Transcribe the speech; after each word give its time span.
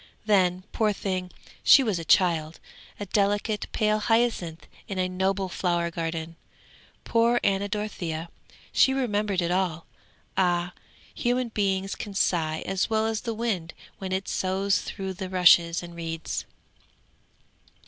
Then, 0.25 0.63
poor 0.71 0.93
thing, 0.93 1.29
she 1.63 1.83
was 1.83 1.99
a 1.99 2.03
child, 2.03 2.59
a 2.99 3.05
delicate, 3.05 3.67
pale 3.71 3.99
hyacinth 3.99 4.65
in 4.87 4.97
a 4.97 5.07
noble 5.07 5.47
flower 5.47 5.91
garden. 5.91 6.37
Poor 7.03 7.39
Anna 7.43 7.69
Dorothea; 7.69 8.29
she 8.71 8.95
remembered 8.95 9.43
it 9.43 9.51
all! 9.51 9.85
Ah, 10.35 10.73
human 11.13 11.49
beings 11.49 11.93
can 11.93 12.15
sigh 12.15 12.63
as 12.65 12.89
well 12.89 13.05
as 13.05 13.21
the 13.21 13.35
wind 13.35 13.75
when 13.99 14.11
it 14.11 14.27
soughs 14.27 14.81
through 14.81 15.13
the 15.13 15.29
rushes 15.29 15.83
and 15.83 15.93
reeds. 15.95 16.45